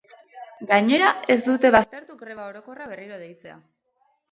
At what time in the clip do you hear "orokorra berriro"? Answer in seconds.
2.55-3.23